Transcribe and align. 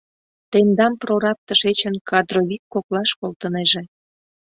—Тендам 0.51 0.93
прораб 1.01 1.37
тышечын 1.47 1.95
кадровик 2.09 2.63
коклаш 2.73 3.09
колтынеже... 3.19 3.83